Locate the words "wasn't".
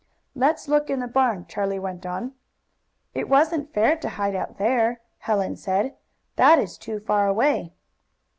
3.29-3.71